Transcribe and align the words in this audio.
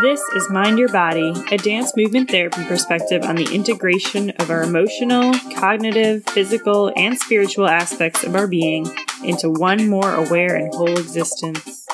This 0.00 0.22
is 0.34 0.48
Mind 0.48 0.78
Your 0.78 0.88
Body, 0.88 1.34
a 1.50 1.58
dance 1.58 1.94
movement 1.94 2.30
therapy 2.30 2.64
perspective 2.64 3.22
on 3.22 3.34
the 3.34 3.54
integration 3.54 4.30
of 4.38 4.48
our 4.48 4.62
emotional, 4.62 5.34
cognitive, 5.54 6.24
physical, 6.24 6.90
and 6.96 7.18
spiritual 7.18 7.68
aspects 7.68 8.24
of 8.24 8.34
our 8.34 8.46
being 8.46 8.86
into 9.22 9.50
one 9.50 9.90
more 9.90 10.14
aware 10.14 10.54
and 10.54 10.72
whole 10.72 10.98
existence. 10.98 11.86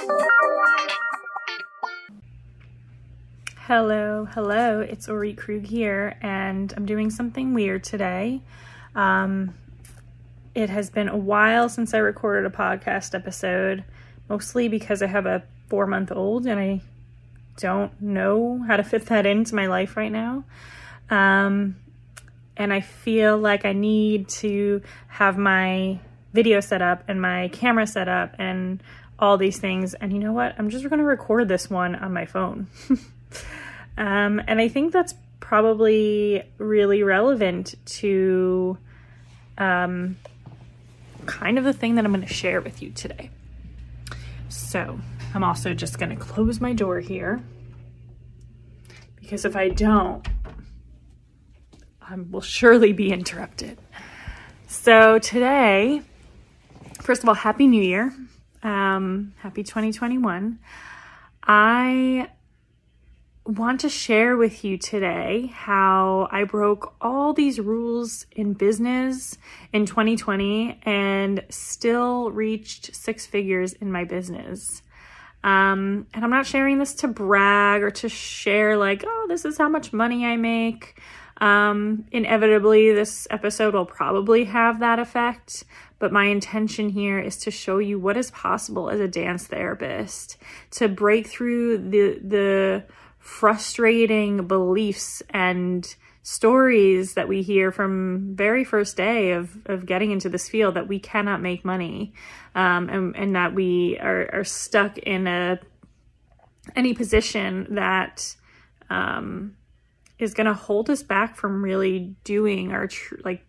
Hello, 3.56 4.26
hello, 4.26 4.80
it's 4.80 5.08
Orit 5.08 5.36
Krug 5.36 5.64
here, 5.64 6.16
and 6.22 6.72
I'm 6.76 6.86
doing 6.86 7.10
something 7.10 7.54
weird 7.54 7.82
today. 7.82 8.40
Um, 8.94 9.54
it 10.54 10.70
has 10.70 10.90
been 10.90 11.08
a 11.08 11.16
while 11.16 11.68
since 11.68 11.92
I 11.92 11.98
recorded 11.98 12.46
a 12.46 12.54
podcast 12.54 13.16
episode, 13.16 13.82
mostly 14.28 14.68
because 14.68 15.02
I 15.02 15.06
have 15.06 15.26
a 15.26 15.42
four 15.68 15.88
month 15.88 16.12
old 16.12 16.46
and 16.46 16.60
I 16.60 16.82
don't 17.56 18.00
know 18.00 18.62
how 18.66 18.76
to 18.76 18.84
fit 18.84 19.06
that 19.06 19.26
into 19.26 19.54
my 19.54 19.66
life 19.66 19.96
right 19.96 20.12
now. 20.12 20.44
Um, 21.10 21.76
and 22.56 22.72
I 22.72 22.80
feel 22.80 23.38
like 23.38 23.64
I 23.64 23.72
need 23.72 24.28
to 24.28 24.82
have 25.08 25.36
my 25.36 26.00
video 26.32 26.60
set 26.60 26.82
up 26.82 27.04
and 27.08 27.20
my 27.20 27.48
camera 27.48 27.86
set 27.86 28.08
up 28.08 28.34
and 28.38 28.82
all 29.18 29.38
these 29.38 29.58
things. 29.58 29.94
And 29.94 30.12
you 30.12 30.18
know 30.18 30.32
what? 30.32 30.54
I'm 30.58 30.70
just 30.70 30.88
going 30.88 30.98
to 30.98 31.04
record 31.04 31.48
this 31.48 31.70
one 31.70 31.94
on 31.94 32.12
my 32.12 32.26
phone. 32.26 32.68
um, 33.96 34.42
and 34.46 34.60
I 34.60 34.68
think 34.68 34.92
that's 34.92 35.14
probably 35.40 36.42
really 36.58 37.02
relevant 37.02 37.74
to 37.86 38.78
um, 39.58 40.16
kind 41.26 41.58
of 41.58 41.64
the 41.64 41.72
thing 41.72 41.94
that 41.96 42.04
I'm 42.04 42.12
going 42.12 42.26
to 42.26 42.32
share 42.32 42.60
with 42.60 42.82
you 42.82 42.90
today. 42.90 43.30
So, 44.48 45.00
I'm 45.34 45.44
also 45.44 45.74
just 45.74 45.98
going 45.98 46.10
to 46.10 46.16
close 46.16 46.60
my 46.60 46.72
door 46.72 47.00
here 47.00 47.42
because 49.20 49.44
if 49.44 49.56
I 49.56 49.68
don't, 49.68 50.26
I 52.00 52.14
will 52.14 52.40
surely 52.40 52.92
be 52.92 53.12
interrupted. 53.12 53.78
So 54.68 55.18
today, 55.18 56.02
first 57.02 57.22
of 57.22 57.28
all, 57.28 57.34
Happy 57.34 57.66
New 57.66 57.82
Year. 57.82 58.12
Um, 58.62 59.34
happy 59.38 59.62
2021. 59.62 60.58
I 61.42 62.28
want 63.44 63.80
to 63.80 63.88
share 63.88 64.36
with 64.36 64.64
you 64.64 64.76
today 64.76 65.52
how 65.54 66.28
I 66.32 66.44
broke 66.44 66.94
all 67.00 67.32
these 67.32 67.60
rules 67.60 68.26
in 68.32 68.54
business 68.54 69.38
in 69.72 69.86
2020 69.86 70.80
and 70.84 71.44
still 71.48 72.30
reached 72.32 72.94
six 72.94 73.24
figures 73.24 73.72
in 73.74 73.92
my 73.92 74.04
business. 74.04 74.82
Um, 75.46 76.08
and 76.12 76.24
I'm 76.24 76.30
not 76.30 76.44
sharing 76.44 76.78
this 76.78 76.92
to 76.96 77.08
brag 77.08 77.84
or 77.84 77.92
to 77.92 78.08
share, 78.08 78.76
like, 78.76 79.04
oh, 79.06 79.26
this 79.28 79.44
is 79.44 79.56
how 79.56 79.68
much 79.68 79.92
money 79.92 80.26
I 80.26 80.36
make. 80.36 81.00
Um, 81.36 82.04
inevitably, 82.10 82.92
this 82.92 83.28
episode 83.30 83.74
will 83.74 83.86
probably 83.86 84.46
have 84.46 84.80
that 84.80 84.98
effect, 84.98 85.62
but 86.00 86.12
my 86.12 86.24
intention 86.24 86.88
here 86.88 87.20
is 87.20 87.36
to 87.38 87.52
show 87.52 87.78
you 87.78 87.96
what 87.96 88.16
is 88.16 88.32
possible 88.32 88.90
as 88.90 88.98
a 88.98 89.06
dance 89.06 89.46
therapist 89.46 90.36
to 90.72 90.88
break 90.88 91.28
through 91.28 91.78
the 91.78 92.18
the 92.24 92.84
frustrating 93.20 94.48
beliefs 94.48 95.22
and 95.30 95.94
stories 96.26 97.14
that 97.14 97.28
we 97.28 97.40
hear 97.40 97.70
from 97.70 98.34
very 98.34 98.64
first 98.64 98.96
day 98.96 99.30
of, 99.30 99.56
of 99.66 99.86
getting 99.86 100.10
into 100.10 100.28
this 100.28 100.48
field 100.48 100.74
that 100.74 100.88
we 100.88 100.98
cannot 100.98 101.40
make 101.40 101.64
money 101.64 102.12
um, 102.56 102.88
and, 102.88 103.14
and 103.16 103.36
that 103.36 103.54
we 103.54 103.96
are, 104.00 104.28
are 104.32 104.42
stuck 104.42 104.98
in 104.98 105.28
a 105.28 105.56
any 106.74 106.94
position 106.94 107.76
that 107.76 108.34
um, 108.90 109.56
is 110.18 110.34
going 110.34 110.48
to 110.48 110.52
hold 110.52 110.90
us 110.90 111.00
back 111.00 111.36
from 111.36 111.62
really 111.62 112.16
doing 112.24 112.72
our 112.72 112.88
true 112.88 113.20
like 113.24 113.44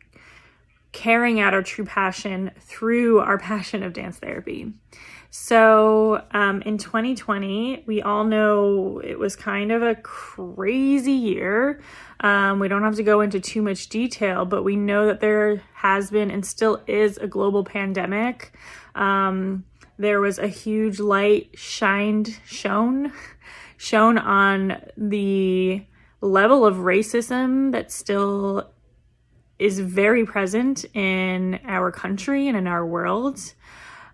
carrying 0.92 1.40
out 1.40 1.56
our 1.56 1.64
true 1.64 1.86
passion 1.86 2.52
through 2.60 3.18
our 3.18 3.40
passion 3.40 3.82
of 3.82 3.92
dance 3.92 4.20
therapy 4.20 4.72
so 5.40 6.26
um, 6.32 6.64
in 6.64 6.80
2020, 6.80 7.84
we 7.86 8.02
all 8.02 8.24
know 8.24 9.00
it 9.04 9.20
was 9.20 9.36
kind 9.36 9.72
of 9.72 9.84
a 9.84 9.94
crazy 9.94 11.12
year. 11.12 11.80
Um, 12.22 12.60
we 12.60 12.68
don't 12.68 12.82
have 12.82 12.96
to 12.96 13.04
go 13.04 13.22
into 13.22 13.40
too 13.40 13.62
much 13.62 13.88
detail, 13.88 14.46
but 14.46 14.64
we 14.64 14.76
know 14.76 15.06
that 15.06 15.20
there 15.20 15.62
has 15.76 16.10
been 16.10 16.32
and 16.32 16.44
still 16.44 16.82
is 16.88 17.20
a 17.20 17.28
global 17.28 17.64
pandemic. 17.64 18.58
Um, 18.96 19.64
there 20.00 20.20
was 20.20 20.40
a 20.40 20.48
huge 20.48 21.00
light 21.00 21.52
shined, 21.54 22.40
shown, 22.44 23.14
shown 23.78 24.18
on 24.18 24.82
the 24.98 25.86
level 26.20 26.66
of 26.66 26.78
racism 26.78 27.72
that 27.74 27.92
still 27.92 28.72
is 29.60 29.80
very 29.80 30.26
present 30.26 30.84
in 30.96 31.60
our 31.64 31.92
country 31.92 32.48
and 32.48 32.58
in 32.58 32.66
our 32.66 32.86
world. 32.86 33.54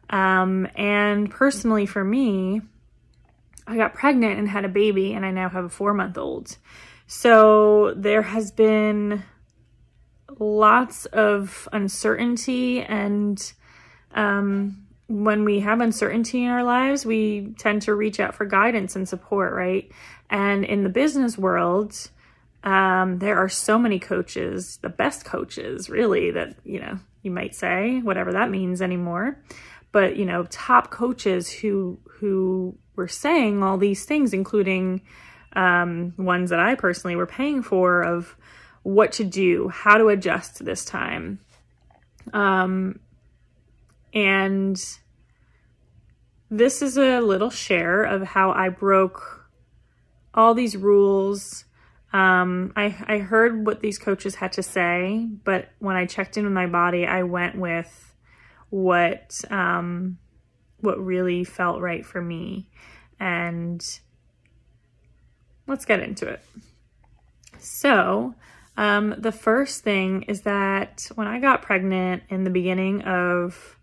Um, 0.09 0.67
and 0.75 1.29
personally, 1.29 1.85
for 1.85 2.03
me, 2.03 2.61
I 3.65 3.77
got 3.77 3.93
pregnant 3.93 4.39
and 4.39 4.47
had 4.47 4.65
a 4.65 4.69
baby, 4.69 5.13
and 5.13 5.25
I 5.25 5.31
now 5.31 5.49
have 5.49 5.65
a 5.65 5.69
four 5.69 5.93
month 5.93 6.17
old. 6.17 6.57
So 7.07 7.93
there 7.95 8.21
has 8.21 8.51
been 8.51 9.23
lots 10.39 11.05
of 11.07 11.67
uncertainty, 11.71 12.81
and 12.81 13.53
um, 14.13 14.85
when 15.07 15.45
we 15.45 15.59
have 15.61 15.81
uncertainty 15.81 16.43
in 16.43 16.49
our 16.49 16.63
lives, 16.63 17.05
we 17.05 17.53
tend 17.57 17.83
to 17.83 17.93
reach 17.93 18.19
out 18.19 18.35
for 18.35 18.45
guidance 18.45 18.95
and 18.95 19.07
support, 19.07 19.53
right? 19.53 19.91
And 20.29 20.65
in 20.65 20.83
the 20.83 20.89
business 20.89 21.37
world, 21.37 22.09
um, 22.63 23.19
there 23.19 23.37
are 23.37 23.49
so 23.49 23.77
many 23.77 23.99
coaches, 23.99 24.77
the 24.81 24.89
best 24.89 25.25
coaches, 25.25 25.89
really, 25.89 26.31
that, 26.31 26.55
you 26.63 26.79
know, 26.79 26.99
you 27.21 27.31
might 27.31 27.55
say, 27.55 27.99
whatever 27.99 28.33
that 28.33 28.49
means 28.49 28.81
anymore 28.81 29.37
but 29.93 30.17
you 30.17 30.25
know 30.25 30.43
top 30.49 30.91
coaches 30.91 31.49
who 31.49 31.97
who 32.19 32.77
were 32.97 33.07
saying 33.07 33.63
all 33.63 33.77
these 33.77 34.03
things 34.03 34.33
including 34.33 35.01
um, 35.53 36.13
ones 36.17 36.49
that 36.49 36.59
i 36.59 36.75
personally 36.75 37.15
were 37.15 37.25
paying 37.25 37.63
for 37.63 38.01
of 38.01 38.35
what 38.83 39.13
to 39.13 39.23
do 39.23 39.69
how 39.69 39.97
to 39.97 40.09
adjust 40.09 40.63
this 40.63 40.85
time. 40.85 41.39
Um, 42.33 42.99
and 44.13 44.77
this 46.49 46.81
is 46.81 46.97
a 46.97 47.19
little 47.19 47.49
share 47.49 48.03
of 48.03 48.21
how 48.21 48.51
i 48.51 48.69
broke 48.69 49.49
all 50.33 50.53
these 50.53 50.75
rules. 50.75 51.65
Um, 52.11 52.73
I, 52.75 52.95
I 53.07 53.17
heard 53.19 53.65
what 53.65 53.81
these 53.81 53.97
coaches 53.97 54.35
had 54.35 54.51
to 54.53 54.63
say, 54.63 55.27
but 55.43 55.69
when 55.79 55.95
I 55.95 56.05
checked 56.05 56.37
in 56.37 56.43
with 56.43 56.53
my 56.53 56.67
body, 56.67 57.05
I 57.05 57.23
went 57.23 57.55
with 57.55 58.12
what 58.73 59.39
um, 59.51 60.17
what 60.79 60.99
really 60.99 61.43
felt 61.43 61.79
right 61.79 62.03
for 62.03 62.19
me. 62.19 62.67
And 63.19 63.85
let's 65.67 65.85
get 65.85 65.99
into 65.99 66.27
it. 66.27 66.41
So, 67.59 68.33
um, 68.75 69.13
the 69.19 69.31
first 69.31 69.83
thing 69.83 70.23
is 70.23 70.41
that 70.41 71.07
when 71.13 71.27
I 71.27 71.39
got 71.39 71.61
pregnant 71.61 72.23
in 72.29 72.45
the 72.45 72.49
beginning 72.49 73.03
of 73.03 73.77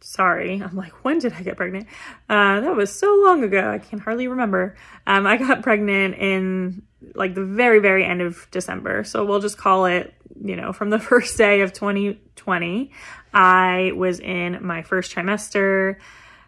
sorry, 0.00 0.60
I'm 0.64 0.74
like, 0.74 1.04
when 1.04 1.20
did 1.20 1.34
I 1.34 1.42
get 1.42 1.56
pregnant? 1.56 1.86
Uh, 2.28 2.60
that 2.62 2.74
was 2.74 2.92
so 2.92 3.14
long 3.24 3.44
ago. 3.44 3.70
I 3.70 3.78
can 3.78 4.00
hardly 4.00 4.26
remember. 4.26 4.76
Um, 5.06 5.24
I 5.24 5.36
got 5.36 5.62
pregnant 5.62 6.16
in 6.16 6.82
like 7.14 7.36
the 7.36 7.44
very, 7.44 7.78
very 7.78 8.04
end 8.04 8.22
of 8.22 8.48
December. 8.50 9.04
So 9.04 9.24
we'll 9.24 9.40
just 9.40 9.56
call 9.56 9.86
it, 9.86 10.14
you 10.42 10.56
know, 10.56 10.72
from 10.72 10.90
the 10.90 10.98
first 11.10 11.36
day 11.36 11.60
of 11.60 11.72
2020, 11.72 12.92
I 13.32 13.92
was 13.94 14.20
in 14.20 14.64
my 14.64 14.82
first 14.82 15.14
trimester. 15.14 15.96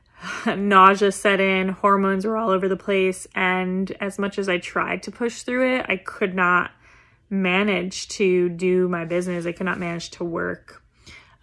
Nausea 0.46 1.12
set 1.12 1.40
in, 1.40 1.68
hormones 1.68 2.24
were 2.24 2.36
all 2.36 2.50
over 2.50 2.68
the 2.68 2.76
place. 2.76 3.26
And 3.34 3.90
as 4.00 4.18
much 4.18 4.38
as 4.38 4.48
I 4.48 4.58
tried 4.58 5.02
to 5.04 5.10
push 5.10 5.42
through 5.42 5.76
it, 5.76 5.86
I 5.88 5.96
could 5.96 6.34
not 6.34 6.70
manage 7.30 8.08
to 8.08 8.48
do 8.48 8.88
my 8.88 9.04
business. 9.04 9.46
I 9.46 9.52
could 9.52 9.66
not 9.66 9.78
manage 9.78 10.10
to 10.10 10.24
work 10.24 10.84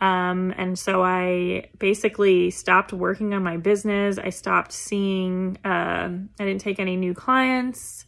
um, 0.02 0.52
and 0.58 0.78
so 0.78 1.04
I 1.04 1.70
basically 1.78 2.50
stopped 2.50 2.92
working 2.92 3.36
on 3.36 3.44
my 3.44 3.58
business. 3.58 4.18
I 4.18 4.32
stopped 4.32 4.74
seeing, 4.74 5.60
uh, 5.64 6.10
I 6.40 6.44
didn't 6.44 6.62
take 6.62 6.80
any 6.80 6.98
new 6.98 7.14
clients, 7.14 8.08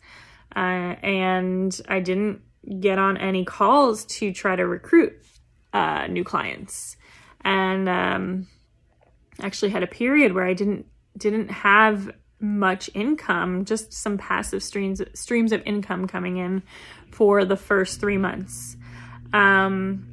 uh, 0.55 0.59
and 0.59 1.79
I 1.87 1.99
didn't 1.99 2.41
get 2.79 2.97
on 2.97 3.17
any 3.17 3.45
calls 3.45 4.05
to 4.05 4.31
try 4.31 4.55
to 4.55 4.65
recruit 4.65 5.13
uh, 5.73 6.07
new 6.07 6.23
clients. 6.23 6.97
And 7.41 7.89
um, 7.89 8.47
actually 9.41 9.71
had 9.71 9.83
a 9.83 9.87
period 9.87 10.33
where 10.33 10.45
I 10.45 10.53
didn't 10.53 10.85
didn't 11.17 11.49
have 11.49 12.11
much 12.39 12.89
income, 12.93 13.65
just 13.65 13.93
some 13.93 14.17
passive 14.17 14.63
streams 14.63 15.01
streams 15.13 15.51
of 15.51 15.61
income 15.65 16.07
coming 16.07 16.37
in 16.37 16.63
for 17.11 17.45
the 17.45 17.57
first 17.57 17.99
three 17.99 18.17
months. 18.17 18.75
Um, 19.31 20.07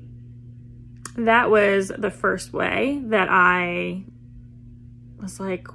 that 1.17 1.51
was 1.51 1.93
the 1.97 2.11
first 2.11 2.53
way 2.53 3.03
that 3.07 3.29
I 3.31 4.05
was 5.21 5.41
like 5.41 5.67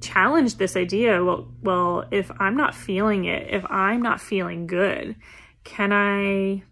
challenged 0.00 0.58
this 0.58 0.76
idea. 0.76 1.24
Well, 1.24 1.48
well, 1.62 2.04
if 2.10 2.30
I'm 2.38 2.56
not 2.56 2.74
feeling 2.74 3.24
it, 3.24 3.48
if 3.50 3.64
I'm 3.70 4.02
not 4.02 4.20
feeling 4.20 4.66
good, 4.66 5.16
can 5.66 5.92
I 5.92 6.62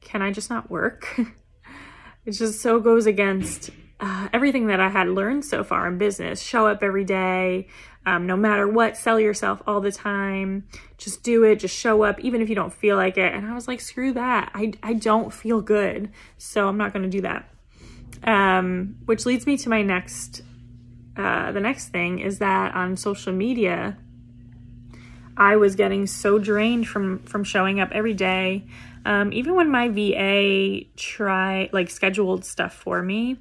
can 0.00 0.22
I 0.22 0.30
just 0.30 0.48
not 0.48 0.70
work? 0.70 1.18
it 2.24 2.30
just 2.30 2.60
so 2.60 2.78
goes 2.78 3.06
against 3.06 3.70
uh, 3.98 4.28
everything 4.32 4.68
that 4.68 4.80
I 4.80 4.88
had 4.88 5.08
learned 5.08 5.44
so 5.44 5.64
far 5.64 5.86
in 5.88 5.98
business. 5.98 6.40
Show 6.40 6.68
up 6.68 6.82
every 6.82 7.04
day, 7.04 7.68
um, 8.06 8.26
no 8.26 8.36
matter 8.36 8.68
what, 8.68 8.96
sell 8.96 9.18
yourself 9.18 9.62
all 9.66 9.80
the 9.80 9.90
time. 9.90 10.68
Just 10.96 11.22
do 11.22 11.42
it, 11.42 11.56
just 11.56 11.76
show 11.76 12.02
up, 12.02 12.20
even 12.20 12.40
if 12.40 12.48
you 12.48 12.54
don't 12.54 12.72
feel 12.72 12.96
like 12.96 13.18
it. 13.18 13.32
And 13.32 13.46
I 13.46 13.54
was 13.54 13.66
like, 13.66 13.80
screw 13.80 14.12
that. 14.12 14.52
I, 14.54 14.72
I 14.82 14.92
don't 14.92 15.32
feel 15.32 15.60
good. 15.60 16.10
So 16.38 16.68
I'm 16.68 16.76
not 16.76 16.92
going 16.92 17.02
to 17.02 17.08
do 17.08 17.22
that. 17.22 17.48
Um, 18.22 18.96
which 19.06 19.26
leads 19.26 19.46
me 19.46 19.56
to 19.58 19.68
my 19.68 19.82
next, 19.82 20.42
uh, 21.16 21.50
the 21.50 21.60
next 21.60 21.88
thing 21.88 22.20
is 22.20 22.38
that 22.38 22.74
on 22.74 22.96
social 22.96 23.32
media, 23.32 23.98
I 25.36 25.56
was 25.56 25.74
getting 25.74 26.06
so 26.06 26.38
drained 26.38 26.88
from 26.88 27.18
from 27.20 27.44
showing 27.44 27.80
up 27.80 27.90
every 27.92 28.14
day. 28.14 28.66
Um, 29.06 29.32
even 29.32 29.54
when 29.54 29.70
my 29.70 29.88
VA 29.88 30.86
try 30.96 31.68
like 31.72 31.90
scheduled 31.90 32.44
stuff 32.44 32.74
for 32.74 33.02
me, 33.02 33.38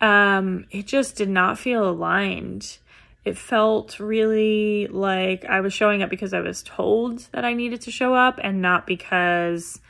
um, 0.00 0.66
it 0.70 0.86
just 0.86 1.16
did 1.16 1.28
not 1.28 1.58
feel 1.58 1.88
aligned. 1.88 2.78
It 3.24 3.38
felt 3.38 4.00
really 4.00 4.88
like 4.88 5.44
I 5.44 5.60
was 5.60 5.72
showing 5.72 6.02
up 6.02 6.10
because 6.10 6.34
I 6.34 6.40
was 6.40 6.62
told 6.62 7.20
that 7.32 7.44
I 7.44 7.54
needed 7.54 7.80
to 7.82 7.90
show 7.90 8.14
up 8.14 8.40
and 8.42 8.60
not 8.60 8.86
because 8.86 9.80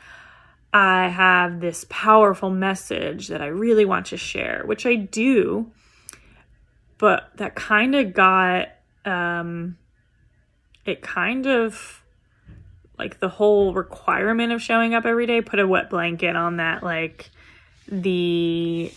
I 0.71 1.07
have 1.07 1.59
this 1.59 1.85
powerful 1.89 2.51
message 2.51 3.27
that 3.27 3.41
I 3.41 3.47
really 3.47 3.85
want 3.85 4.07
to 4.07 4.17
share, 4.17 4.63
which 4.65 4.85
I 4.85 4.95
do. 4.95 5.71
But 6.99 7.31
that 7.37 7.55
kind 7.55 7.95
of 7.95 8.13
got, 8.13 8.69
um, 9.03 9.77
it 10.85 11.01
kind 11.01 11.47
of 11.47 12.03
like 12.99 13.19
the 13.19 13.29
whole 13.29 13.73
requirement 13.73 14.51
of 14.51 14.61
showing 14.61 14.93
up 14.93 15.05
every 15.05 15.25
day 15.25 15.41
put 15.41 15.59
a 15.59 15.67
wet 15.67 15.89
blanket 15.89 16.35
on 16.35 16.57
that, 16.57 16.83
like 16.83 17.29
the 17.87 18.91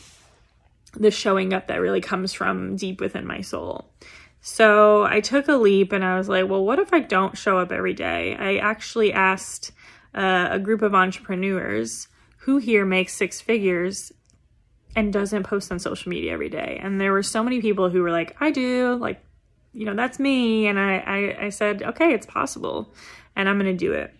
the 0.94 1.10
showing 1.10 1.52
up 1.52 1.66
that 1.66 1.80
really 1.80 2.00
comes 2.00 2.32
from 2.32 2.76
deep 2.76 3.00
within 3.00 3.26
my 3.26 3.40
soul. 3.40 3.90
So 4.40 5.04
I 5.04 5.20
took 5.20 5.48
a 5.48 5.56
leap 5.56 5.92
and 5.92 6.04
I 6.04 6.16
was 6.16 6.28
like, 6.28 6.48
well, 6.48 6.64
what 6.64 6.78
if 6.78 6.92
I 6.92 7.00
don't 7.00 7.36
show 7.36 7.58
up 7.58 7.72
every 7.72 7.94
day? 7.94 8.36
I 8.38 8.56
actually 8.58 9.12
asked 9.12 9.72
uh, 10.14 10.48
a 10.52 10.58
group 10.58 10.82
of 10.82 10.94
entrepreneurs 10.94 12.08
who 12.38 12.58
here 12.58 12.86
makes 12.86 13.12
six 13.12 13.40
figures 13.40 14.12
and 14.94 15.12
doesn't 15.12 15.42
post 15.42 15.72
on 15.72 15.78
social 15.78 16.08
media 16.08 16.32
every 16.32 16.48
day. 16.48 16.78
And 16.80 17.00
there 17.00 17.12
were 17.12 17.24
so 17.24 17.42
many 17.42 17.60
people 17.60 17.90
who 17.90 18.00
were 18.02 18.12
like, 18.12 18.36
I 18.40 18.52
do, 18.52 18.94
like, 18.94 19.20
you 19.76 19.84
know, 19.84 19.94
that's 19.94 20.18
me. 20.18 20.66
And 20.66 20.80
I, 20.80 20.96
I, 20.96 21.44
I 21.46 21.48
said, 21.50 21.82
okay, 21.82 22.14
it's 22.14 22.26
possible 22.26 22.92
and 23.36 23.48
I'm 23.48 23.58
going 23.58 23.70
to 23.70 23.76
do 23.76 23.92
it. 23.92 24.14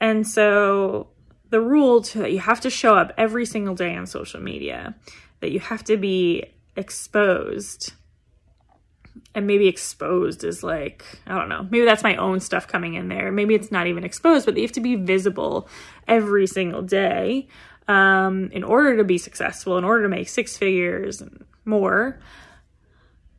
And 0.00 0.26
so 0.26 1.08
the 1.50 1.60
rule 1.60 2.00
to 2.00 2.18
that 2.20 2.32
you 2.32 2.40
have 2.40 2.60
to 2.62 2.70
show 2.70 2.96
up 2.96 3.12
every 3.18 3.44
single 3.44 3.74
day 3.74 3.94
on 3.94 4.06
social 4.06 4.40
media 4.40 4.94
that 5.40 5.50
you 5.50 5.60
have 5.60 5.84
to 5.84 5.96
be 5.96 6.44
exposed 6.76 7.92
and 9.34 9.46
maybe 9.46 9.66
exposed 9.66 10.44
is 10.44 10.62
like 10.62 11.04
i 11.26 11.34
don't 11.34 11.48
know 11.48 11.66
maybe 11.70 11.84
that's 11.84 12.02
my 12.02 12.16
own 12.16 12.38
stuff 12.38 12.66
coming 12.66 12.94
in 12.94 13.08
there 13.08 13.32
maybe 13.32 13.54
it's 13.54 13.72
not 13.72 13.86
even 13.86 14.04
exposed 14.04 14.44
but 14.46 14.56
you 14.56 14.62
have 14.62 14.72
to 14.72 14.80
be 14.80 14.94
visible 14.94 15.68
every 16.06 16.46
single 16.46 16.82
day 16.82 17.48
um, 17.88 18.50
in 18.52 18.62
order 18.62 18.96
to 18.96 19.04
be 19.04 19.18
successful 19.18 19.78
in 19.78 19.84
order 19.84 20.02
to 20.02 20.08
make 20.08 20.28
six 20.28 20.56
figures 20.56 21.20
and 21.20 21.44
more 21.64 22.20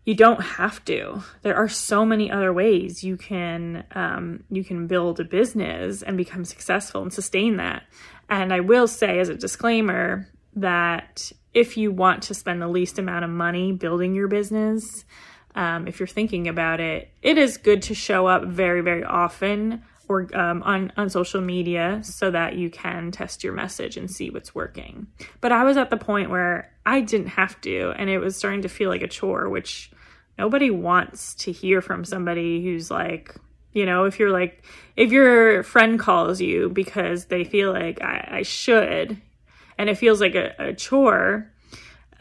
you 0.10 0.16
don't 0.16 0.42
have 0.42 0.84
to 0.86 1.22
there 1.44 1.56
are 1.56 1.70
so 1.70 2.04
many 2.04 2.32
other 2.32 2.52
ways 2.52 3.04
you 3.04 3.16
can 3.16 3.84
um, 3.92 4.44
you 4.50 4.64
can 4.64 4.88
build 4.88 5.20
a 5.20 5.24
business 5.24 6.02
and 6.02 6.18
become 6.18 6.44
successful 6.44 7.02
and 7.02 7.14
sustain 7.14 7.58
that 7.58 7.84
and 8.30 8.52
i 8.54 8.60
will 8.60 8.88
say 8.88 9.20
as 9.20 9.30
a 9.30 9.36
disclaimer 9.36 10.28
that 10.56 11.32
if 11.54 11.78
you 11.78 11.92
want 11.92 12.24
to 12.24 12.34
spend 12.34 12.62
the 12.62 12.68
least 12.68 13.00
amount 13.00 13.26
of 13.26 13.32
money 13.32 13.72
building 13.72 14.14
your 14.14 14.28
business, 14.28 15.06
um, 15.56 15.88
if 15.88 16.00
you're 16.00 16.08
thinking 16.08 16.48
about 16.48 16.80
it, 16.80 17.10
it 17.22 17.38
is 17.38 17.58
good 17.58 17.82
to 17.84 17.96
show 17.96 18.28
up 18.28 18.46
very, 18.46 18.82
very 18.82 19.04
often 19.04 19.84
or 20.08 20.28
um, 20.36 20.64
on 20.64 20.92
on 20.98 21.08
social 21.10 21.40
media 21.40 22.00
so 22.04 22.32
that 22.32 22.56
you 22.56 22.70
can 22.70 23.12
test 23.12 23.44
your 23.44 23.54
message 23.54 23.96
and 23.96 24.10
see 24.10 24.30
what's 24.30 24.56
working. 24.56 25.08
But 25.40 25.52
I 25.52 25.64
was 25.64 25.78
at 25.78 25.92
the 25.92 25.98
point 25.98 26.30
where 26.32 26.72
I 26.86 27.02
didn't 27.02 27.28
have 27.28 27.60
to, 27.62 27.94
and 27.96 28.10
it 28.10 28.20
was 28.20 28.36
starting 28.36 28.64
to 28.64 28.70
feel 28.70 28.90
like 28.90 29.04
a 29.04 29.08
chore, 29.08 29.50
which 29.50 29.92
nobody 30.40 30.72
wants 30.72 31.36
to 31.36 31.52
hear 31.52 31.82
from 31.82 32.06
somebody 32.06 32.64
who's 32.64 32.90
like, 32.90 33.36
you 33.74 33.86
know, 33.86 34.06
if 34.06 34.20
you're 34.20 34.32
like, 34.32 34.64
if 34.96 35.12
your 35.12 35.64
friend 35.64 36.00
calls 36.00 36.40
you 36.40 36.70
because 36.70 37.26
they 37.26 37.44
feel 37.44 37.74
like 37.74 38.02
I, 38.02 38.28
I 38.40 38.42
should, 38.44 39.22
and 39.78 39.90
it 39.90 39.98
feels 39.98 40.22
like 40.22 40.36
a, 40.36 40.54
a 40.58 40.74
chore 40.74 41.52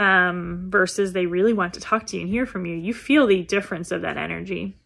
um, 0.01 0.67
versus 0.69 1.13
they 1.13 1.27
really 1.27 1.53
want 1.53 1.75
to 1.75 1.81
talk 1.81 2.07
to 2.07 2.17
you 2.17 2.23
and 2.23 2.31
hear 2.31 2.45
from 2.45 2.67
you, 2.67 2.75
you 2.75 2.93
feel 2.93 3.29
the 3.29 3.45
difference 3.45 3.93
of 3.93 4.03
that 4.03 4.17
energy. 4.17 4.77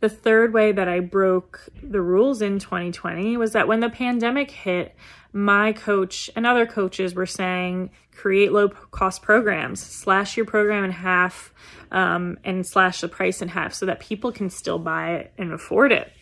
The 0.00 0.08
third 0.08 0.54
way 0.54 0.72
that 0.72 0.88
I 0.88 1.00
broke 1.00 1.68
the 1.82 2.00
rules 2.00 2.40
in 2.40 2.58
2020 2.58 3.36
was 3.36 3.52
that 3.52 3.68
when 3.68 3.80
the 3.80 3.90
pandemic 3.90 4.50
hit, 4.50 4.94
my 5.34 5.72
coach 5.74 6.30
and 6.34 6.46
other 6.46 6.64
coaches 6.64 7.14
were 7.14 7.26
saying 7.26 7.90
create 8.16 8.52
low 8.52 8.68
cost 8.68 9.22
programs, 9.22 9.80
slash 9.80 10.36
your 10.36 10.46
program 10.46 10.84
in 10.84 10.90
half, 10.90 11.52
um, 11.90 12.38
and 12.44 12.66
slash 12.66 13.00
the 13.00 13.08
price 13.08 13.42
in 13.42 13.48
half 13.48 13.74
so 13.74 13.86
that 13.86 14.00
people 14.00 14.32
can 14.32 14.50
still 14.50 14.78
buy 14.78 15.14
it 15.14 15.32
and 15.38 15.52
afford 15.52 15.92
it. 15.92 16.12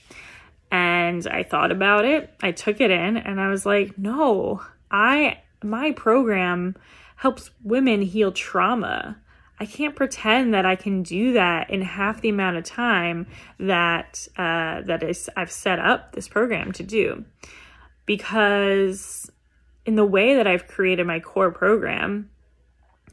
And 0.70 1.26
I 1.26 1.42
thought 1.42 1.70
about 1.70 2.04
it, 2.04 2.34
I 2.42 2.52
took 2.52 2.80
it 2.80 2.90
in, 2.90 3.16
and 3.16 3.40
I 3.40 3.48
was 3.48 3.66
like, 3.66 3.98
no, 3.98 4.62
I 4.90 5.38
my 5.62 5.92
program 5.92 6.76
helps 7.16 7.50
women 7.62 8.02
heal 8.02 8.32
trauma. 8.32 9.18
I 9.60 9.66
can't 9.66 9.94
pretend 9.94 10.54
that 10.54 10.66
I 10.66 10.74
can 10.74 11.02
do 11.02 11.34
that 11.34 11.70
in 11.70 11.82
half 11.82 12.20
the 12.20 12.30
amount 12.30 12.56
of 12.56 12.64
time 12.64 13.26
that 13.58 14.26
uh, 14.36 14.82
that 14.82 15.02
is 15.02 15.30
I've 15.36 15.52
set 15.52 15.78
up 15.78 16.12
this 16.12 16.28
program 16.28 16.72
to 16.72 16.82
do, 16.82 17.24
because 18.06 19.30
in 19.84 19.96
the 19.96 20.04
way 20.04 20.36
that 20.36 20.46
I've 20.46 20.66
created 20.66 21.06
my 21.06 21.20
core 21.20 21.50
program, 21.50 22.30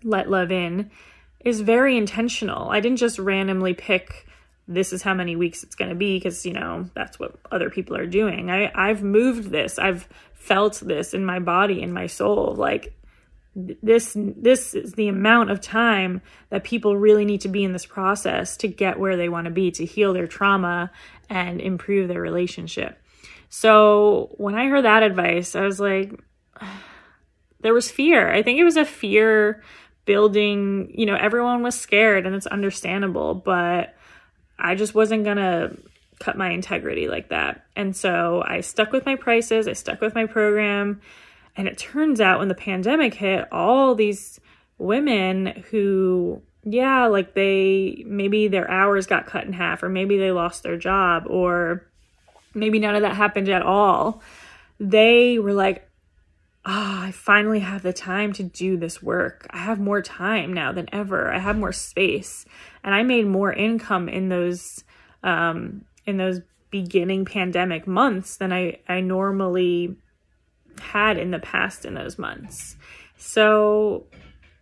Let 0.04 0.30
Love 0.30 0.51
In, 0.51 0.92
is 1.44 1.62
very 1.62 1.98
intentional. 1.98 2.69
I 2.69 2.80
didn't 2.80 3.00
just 3.00 3.19
randomly 3.19 3.74
pick 3.74 4.27
this 4.69 4.94
is 4.94 5.01
how 5.01 5.16
many 5.16 5.36
weeks 5.36 5.63
it's 5.63 5.75
going 5.75 5.89
to 5.89 5.96
be 5.96 6.17
because 6.17 6.46
you 6.46 6.53
know 6.53 6.88
that's 6.93 7.20
what 7.20 7.36
other 7.51 7.70
people 7.72 7.98
are 7.98 8.05
doing. 8.05 8.51
I 8.51 8.72
i've 8.75 9.01
moved 9.01 9.50
this. 9.50 9.79
I've 9.79 10.08
felt 10.34 10.79
this 10.79 11.13
in 11.13 11.25
my 11.25 11.39
body 11.39 11.82
in 11.82 11.91
my 11.91 12.05
soul. 12.05 12.53
Like 12.55 12.93
this 13.55 14.15
this 14.15 14.75
is 14.75 14.93
the 14.93 15.08
amount 15.08 15.50
of 15.50 15.60
time 15.60 16.22
that 16.51 16.63
people 16.63 16.96
really 16.96 17.25
need 17.25 17.41
to 17.41 17.50
be 17.50 17.63
in 17.63 17.74
this 17.74 17.86
process 17.86 18.58
to 18.58 18.67
get 18.67 19.00
where 19.00 19.17
they 19.17 19.27
want 19.27 19.46
to 19.46 19.51
be 19.51 19.72
to 19.72 19.86
heal 19.86 20.13
their 20.13 20.27
trauma 20.27 20.91
and 21.29 21.60
improve 21.60 22.08
their 22.08 22.22
relationship. 22.22 23.01
So 23.50 24.36
when 24.38 24.53
i 24.53 24.67
heard 24.67 24.86
that 24.86 25.01
advice 25.01 25.55
i 25.55 25.62
was 25.62 25.79
like 25.79 26.13
there 27.62 27.74
was 27.74 27.92
fear 27.92 28.32
i 28.32 28.42
think 28.42 28.60
it 28.60 28.63
was 28.63 28.78
a 28.78 28.86
fear 28.86 29.63
building 30.06 30.92
you 30.96 31.06
know 31.06 31.16
everyone 31.16 31.62
was 31.62 31.80
scared 31.80 32.25
and 32.25 32.36
it's 32.36 32.48
understandable 32.48 33.36
but 33.36 33.96
I 34.60 34.75
just 34.75 34.94
wasn't 34.94 35.24
going 35.24 35.38
to 35.38 35.78
cut 36.20 36.38
my 36.38 36.50
integrity 36.51 37.08
like 37.08 37.30
that. 37.30 37.66
And 37.75 37.96
so 37.96 38.44
I 38.46 38.60
stuck 38.60 38.92
with 38.92 39.06
my 39.06 39.16
prices, 39.16 39.68
I 39.68 39.74
stuck 39.74 40.01
with 40.01 40.13
my 40.13 40.25
program. 40.25 41.01
And 41.56 41.68
it 41.68 41.78
turns 41.78 42.20
out 42.22 42.39
when 42.39 42.50
the 42.50 42.56
pandemic 42.56 43.13
hit, 43.13 43.48
all 43.51 43.96
these 43.96 44.39
women 44.78 45.63
who, 45.72 46.42
yeah, 46.63 47.08
like 47.08 47.34
they 47.34 48.04
maybe 48.06 48.50
their 48.50 48.70
hours 48.70 49.08
got 49.08 49.28
cut 49.28 49.46
in 49.46 49.54
half, 49.54 49.82
or 49.82 49.89
maybe 49.89 50.18
they 50.18 50.32
lost 50.32 50.63
their 50.63 50.78
job, 50.78 51.24
or 51.28 51.86
maybe 52.54 52.80
none 52.80 52.96
of 52.96 53.01
that 53.01 53.16
happened 53.16 53.50
at 53.50 53.62
all. 53.62 54.22
They 54.80 55.39
were 55.39 55.54
like, 55.54 55.88
ah, 56.66 57.04
oh, 57.04 57.08
I 57.08 57.12
finally 57.12 57.60
have 57.60 57.84
the 57.84 57.94
time 57.94 58.34
to 58.34 58.44
do 58.44 58.78
this 58.78 59.01
work. 59.01 59.48
I 59.50 59.60
have 59.60 59.80
more 59.80 60.01
time 60.01 60.54
now 60.54 60.72
than 60.72 60.88
ever. 60.94 61.32
I 61.32 61.39
have 61.39 61.58
more 61.58 61.72
space. 61.72 62.46
And 62.84 62.94
I 62.94 63.04
made 63.04 63.28
more 63.28 63.51
income 63.51 64.10
in 64.10 64.30
those 64.30 64.84
um, 65.24 65.86
in 66.06 66.18
those 66.18 66.42
beginning 66.72 67.25
pandemic 67.25 67.88
months 67.88 68.38
than 68.38 68.54
I, 68.54 68.80
I 68.88 69.01
normally 69.01 69.96
had 70.80 71.18
in 71.18 71.32
the 71.32 71.39
past 71.39 71.86
in 71.86 71.94
those 71.94 72.18
months. 72.18 72.75
So 73.18 74.06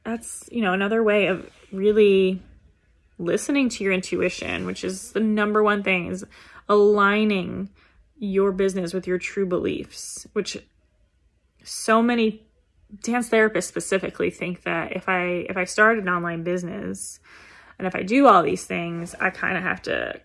that's, 0.03 0.47
you 0.51 0.61
know, 0.61 0.73
another 0.73 1.03
way 1.03 1.27
of 1.27 1.49
really 1.71 2.41
listening 3.19 3.69
to 3.69 3.83
your 3.83 3.93
intuition, 3.93 4.65
which 4.65 4.83
is 4.83 5.11
the 5.11 5.19
number 5.19 5.61
one 5.63 5.83
thing 5.83 6.07
is 6.07 6.25
aligning 6.69 7.69
your 8.17 8.51
business 8.51 8.93
with 8.93 9.05
your 9.05 9.17
true 9.17 9.45
beliefs, 9.45 10.25
which 10.33 10.57
so 11.67 12.01
many 12.01 12.47
dance 13.03 13.29
therapists 13.29 13.63
specifically 13.63 14.29
think 14.29 14.63
that 14.63 14.95
if 14.95 15.09
I 15.09 15.45
if 15.49 15.57
I 15.57 15.65
start 15.65 15.99
an 15.99 16.07
online 16.07 16.43
business, 16.43 17.19
And 17.77 17.87
if 17.87 17.95
I 17.95 18.03
do 18.03 18.27
all 18.27 18.43
these 18.43 18.65
things, 18.65 19.15
I 19.19 19.29
kind 19.29 19.57
of 19.57 19.63
have 19.63 19.81
to 19.83 20.19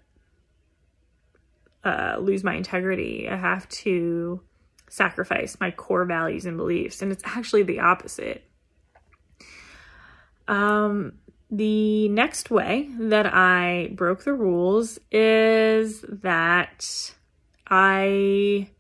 uh, 1.85 2.17
lose 2.19 2.43
my 2.45 2.55
integrity. 2.55 3.29
I 3.29 3.37
have 3.37 3.69
to 3.69 4.41
sacrifice 4.89 5.57
my 5.61 5.71
core 5.71 6.05
values 6.05 6.47
and 6.47 6.57
beliefs. 6.57 7.03
And 7.03 7.13
it's 7.13 7.23
actually 7.27 7.63
the 7.63 7.81
opposite. 7.81 8.45
Um, 10.49 11.15
the 11.51 12.09
next 12.09 12.51
way 12.51 12.89
that 12.99 13.27
I 13.27 13.91
broke 13.93 14.25
the 14.25 14.33
rules 14.33 14.99
is 15.11 16.03
that 16.09 17.13
I 17.67 18.71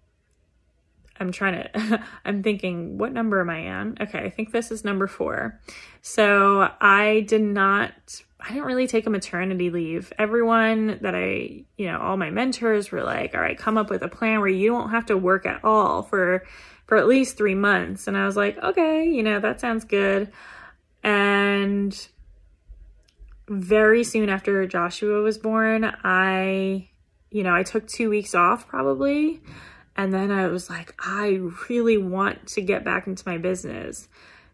I'm 1.20 1.32
trying 1.32 1.62
to, 1.62 2.02
I'm 2.24 2.42
thinking, 2.42 2.98
what 2.98 3.12
number 3.12 3.40
am 3.40 3.50
I 3.50 3.68
on? 3.68 3.96
Okay, 4.00 4.18
I 4.18 4.30
think 4.30 4.52
this 4.52 4.70
is 4.70 4.84
number 4.84 5.06
four. 5.06 5.60
So 6.00 6.68
I 6.80 7.24
did 7.28 7.42
not, 7.42 7.92
I 8.40 8.48
didn't 8.48 8.64
really 8.64 8.86
take 8.86 9.06
a 9.06 9.10
maternity 9.10 9.70
leave. 9.70 10.12
Everyone 10.18 10.98
that 11.02 11.14
I, 11.14 11.64
you 11.76 11.86
know, 11.86 12.00
all 12.00 12.16
my 12.16 12.30
mentors 12.30 12.90
were 12.90 13.02
like, 13.02 13.34
all 13.34 13.40
right, 13.40 13.58
come 13.58 13.78
up 13.78 13.90
with 13.90 14.02
a 14.02 14.08
plan 14.08 14.40
where 14.40 14.48
you 14.48 14.70
don't 14.70 14.90
have 14.90 15.06
to 15.06 15.16
work 15.16 15.46
at 15.46 15.64
all 15.64 16.02
for, 16.02 16.44
for 16.86 16.96
at 16.96 17.06
least 17.06 17.36
three 17.36 17.54
months. 17.54 18.08
And 18.08 18.16
I 18.16 18.26
was 18.26 18.36
like, 18.36 18.58
okay, 18.58 19.08
you 19.08 19.22
know, 19.22 19.38
that 19.40 19.60
sounds 19.60 19.84
good. 19.84 20.32
And 21.04 22.08
very 23.48 24.04
soon 24.04 24.28
after 24.28 24.66
Joshua 24.66 25.22
was 25.22 25.38
born, 25.38 25.84
I, 26.02 26.88
you 27.30 27.42
know, 27.42 27.54
I 27.54 27.62
took 27.62 27.86
two 27.86 28.10
weeks 28.10 28.34
off 28.34 28.66
probably. 28.66 29.40
And 29.96 30.12
then 30.12 30.30
I 30.30 30.46
was 30.46 30.70
like, 30.70 30.94
I 30.98 31.40
really 31.68 31.98
want 31.98 32.46
to 32.48 32.62
get 32.62 32.84
back 32.84 33.06
into 33.06 33.22
my 33.26 33.38
business. 33.38 34.08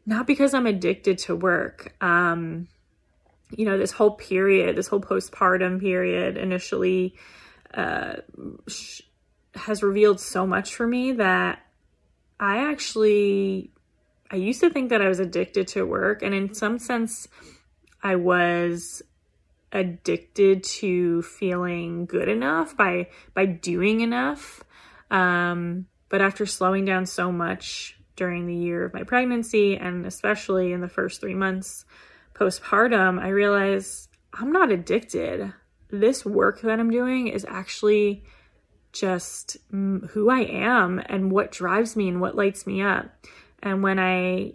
Not 0.04 0.26
because 0.26 0.54
I'm 0.54 0.66
addicted 0.66 1.18
to 1.18 1.36
work. 1.36 1.94
Um, 2.00 2.68
you 3.50 3.64
know, 3.64 3.78
this 3.78 3.92
whole 3.92 4.12
period, 4.12 4.76
this 4.76 4.88
whole 4.88 5.00
postpartum 5.00 5.80
period 5.80 6.36
initially 6.36 7.14
uh, 7.74 8.16
sh- 8.66 9.02
has 9.54 9.82
revealed 9.82 10.20
so 10.20 10.46
much 10.46 10.74
for 10.74 10.86
me 10.86 11.12
that 11.12 11.60
I 12.40 12.70
actually, 12.70 13.70
I 14.30 14.36
used 14.36 14.60
to 14.60 14.70
think 14.70 14.90
that 14.90 15.02
I 15.02 15.08
was 15.08 15.20
addicted 15.20 15.68
to 15.68 15.84
work. 15.84 16.22
And 16.22 16.34
in 16.34 16.54
some 16.54 16.78
sense, 16.78 17.28
I 18.02 18.16
was 18.16 19.02
addicted 19.72 20.64
to 20.64 21.22
feeling 21.22 22.06
good 22.06 22.28
enough 22.28 22.76
by 22.76 23.08
by 23.34 23.44
doing 23.44 24.00
enough 24.00 24.64
um, 25.10 25.86
but 26.08 26.20
after 26.20 26.46
slowing 26.46 26.84
down 26.84 27.06
so 27.06 27.30
much 27.30 27.98
during 28.16 28.46
the 28.46 28.54
year 28.54 28.84
of 28.84 28.94
my 28.94 29.04
pregnancy 29.04 29.76
and 29.76 30.04
especially 30.04 30.72
in 30.72 30.80
the 30.80 30.88
first 30.88 31.20
three 31.20 31.34
months 31.34 31.84
postpartum, 32.34 33.20
I 33.20 33.28
realized 33.28 34.08
I'm 34.32 34.52
not 34.52 34.70
addicted. 34.70 35.52
This 35.90 36.24
work 36.24 36.60
that 36.62 36.78
I'm 36.78 36.90
doing 36.90 37.28
is 37.28 37.46
actually 37.48 38.24
just 38.92 39.56
who 39.70 40.30
I 40.30 40.40
am 40.40 41.00
and 41.06 41.30
what 41.30 41.52
drives 41.52 41.96
me 41.96 42.08
and 42.08 42.20
what 42.20 42.36
lights 42.36 42.66
me 42.66 42.82
up. 42.82 43.06
And 43.62 43.82
when 43.82 43.98
I 43.98 44.54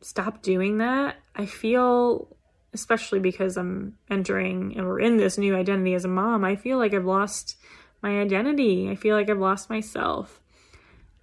stop 0.00 0.42
doing 0.42 0.78
that, 0.78 1.16
I 1.34 1.46
feel, 1.46 2.36
especially 2.72 3.20
because 3.20 3.56
I'm 3.56 3.96
entering 4.10 4.76
and 4.76 4.86
we're 4.86 5.00
in 5.00 5.16
this 5.16 5.38
new 5.38 5.56
identity 5.56 5.94
as 5.94 6.04
a 6.04 6.08
mom, 6.08 6.44
I 6.44 6.56
feel 6.56 6.78
like 6.78 6.94
I've 6.94 7.04
lost 7.04 7.56
my 8.02 8.20
identity. 8.20 8.90
I 8.90 8.94
feel 8.94 9.16
like 9.16 9.30
I've 9.30 9.38
lost 9.38 9.70
myself. 9.70 10.40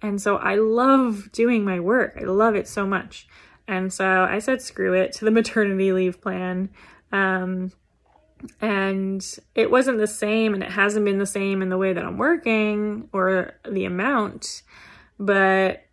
And 0.02 0.20
so 0.20 0.36
I 0.36 0.56
love 0.56 1.30
doing 1.32 1.64
my 1.64 1.80
work. 1.80 2.18
I 2.20 2.24
love 2.24 2.54
it 2.54 2.68
so 2.68 2.86
much. 2.86 3.26
And 3.66 3.92
so 3.92 4.26
I 4.28 4.38
said, 4.38 4.62
screw 4.62 4.92
it 4.94 5.12
to 5.12 5.24
the 5.24 5.30
maternity 5.32 5.92
leave 5.92 6.20
plan. 6.20 6.70
Um, 7.12 7.72
and 8.60 9.24
it 9.54 9.70
wasn't 9.70 9.98
the 9.98 10.06
same, 10.06 10.54
and 10.54 10.62
it 10.62 10.70
hasn't 10.70 11.04
been 11.04 11.18
the 11.18 11.26
same 11.26 11.62
in 11.62 11.70
the 11.70 11.78
way 11.78 11.92
that 11.92 12.04
I'm 12.04 12.18
working 12.18 13.08
or 13.12 13.54
the 13.68 13.86
amount, 13.86 14.62
but 15.18 15.84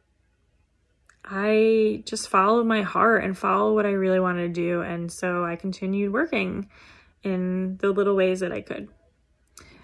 I 1.24 2.04
just 2.06 2.28
followed 2.28 2.66
my 2.66 2.82
heart 2.82 3.24
and 3.24 3.38
followed 3.38 3.76
what 3.76 3.86
I 3.86 3.92
really 3.92 4.20
wanted 4.20 4.54
to 4.54 4.62
do. 4.62 4.82
And 4.82 5.12
so 5.12 5.46
I 5.46 5.56
continued 5.56 6.12
working 6.12 6.70
in 7.24 7.78
the 7.78 7.92
little 7.92 8.16
ways 8.16 8.42
that 8.42 8.52
I 8.52 8.62
could. 8.62 8.90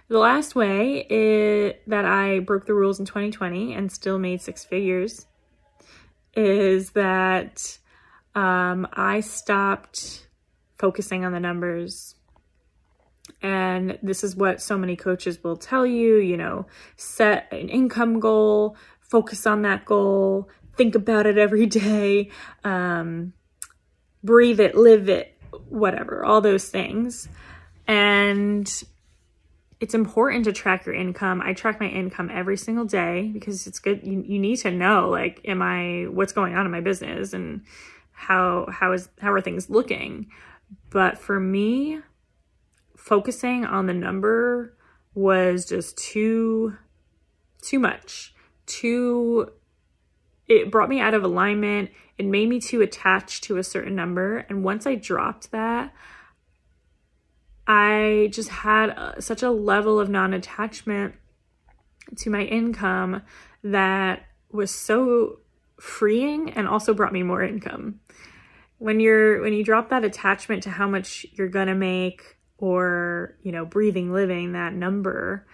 The 0.09 0.17
last 0.17 0.55
way 0.55 1.05
is, 1.07 1.75
that 1.85 2.03
I 2.03 2.39
broke 2.39 2.65
the 2.65 2.73
rules 2.73 2.99
in 2.99 3.05
2020 3.05 3.73
and 3.73 3.91
still 3.91 4.17
made 4.17 4.41
six 4.41 4.65
figures 4.65 5.27
is 6.35 6.91
that 6.91 7.77
um, 8.33 8.87
I 8.93 9.19
stopped 9.19 10.27
focusing 10.79 11.25
on 11.25 11.31
the 11.31 11.39
numbers. 11.39 12.15
And 13.41 13.99
this 14.01 14.23
is 14.23 14.35
what 14.35 14.61
so 14.61 14.77
many 14.77 14.95
coaches 14.95 15.43
will 15.43 15.57
tell 15.57 15.85
you, 15.85 16.15
you 16.17 16.37
know, 16.37 16.65
set 16.95 17.47
an 17.51 17.69
income 17.69 18.19
goal, 18.19 18.75
focus 18.99 19.45
on 19.45 19.61
that 19.61 19.85
goal, 19.85 20.49
think 20.75 20.95
about 20.95 21.27
it 21.27 21.37
every 21.37 21.65
day, 21.65 22.31
um, 22.63 23.33
breathe 24.23 24.59
it, 24.59 24.75
live 24.75 25.07
it, 25.07 25.37
whatever, 25.69 26.25
all 26.25 26.41
those 26.41 26.69
things. 26.69 27.29
And 27.87 28.71
it's 29.79 29.93
important 29.93 30.45
to 30.45 30.51
track 30.51 30.85
your 30.85 30.95
income. 30.95 31.41
I 31.41 31.53
track 31.53 31.79
my 31.79 31.87
income 31.87 32.29
every 32.33 32.57
single 32.57 32.85
day 32.85 33.29
because 33.33 33.65
it's 33.65 33.79
good. 33.79 34.05
You, 34.05 34.21
you 34.25 34.37
need 34.37 34.57
to 34.57 34.71
know, 34.71 35.09
like, 35.09 35.41
am 35.45 35.61
I, 35.61 36.07
what's 36.09 36.33
going 36.33 36.55
on 36.55 36.65
in 36.65 36.71
my 36.71 36.81
business 36.81 37.33
and 37.33 37.63
how, 38.11 38.67
how 38.69 38.91
is, 38.91 39.07
how 39.21 39.31
are 39.31 39.41
things 39.41 39.69
looking? 39.69 40.27
But 40.89 41.17
for 41.17 41.39
me, 41.39 41.99
focusing 42.97 43.65
on 43.65 43.87
the 43.87 43.93
number 43.93 44.75
was 45.13 45.65
just 45.65 45.97
too, 45.97 46.75
too 47.61 47.79
much, 47.79 48.33
too, 48.65 49.51
it 50.47 50.71
brought 50.71 50.89
me 50.89 50.99
out 50.99 51.13
of 51.13 51.23
alignment. 51.23 51.91
It 52.17 52.25
made 52.25 52.49
me 52.49 52.59
too 52.59 52.81
attached 52.81 53.45
to 53.45 53.57
a 53.57 53.63
certain 53.63 53.95
number. 53.95 54.39
And 54.49 54.63
once 54.63 54.85
I 54.85 54.95
dropped 54.95 55.51
that, 55.51 55.93
I 57.69 58.29
just 58.31 58.49
had 58.49 58.89
a, 58.89 59.21
such 59.21 59.43
a 59.43 59.51
level 59.51 59.99
of 59.99 60.09
non 60.09 60.33
attachment 60.33 61.13
to 62.17 62.31
my 62.31 62.41
income 62.41 63.21
that 63.63 64.25
was 64.51 64.73
so 64.73 65.37
freeing 65.79 66.49
and 66.53 66.67
also 66.67 66.95
brought 66.95 67.13
me 67.13 67.21
more 67.21 67.43
income. 67.43 67.99
When 68.79 68.99
you're 68.99 69.39
when 69.41 69.53
you 69.53 69.63
drop 69.63 69.89
that 69.91 70.03
attachment 70.03 70.63
to 70.63 70.71
how 70.71 70.87
much 70.87 71.27
you're 71.33 71.47
going 71.47 71.67
to 71.67 71.75
make 71.75 72.39
or, 72.57 73.37
you 73.43 73.51
know, 73.51 73.65
breathing 73.65 74.11
living 74.11 74.53
that 74.53 74.73
number, 74.73 75.45